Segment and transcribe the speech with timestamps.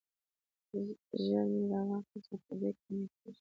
[1.25, 3.29] ژر مې را واخیست او په بیک کې مې کېښود.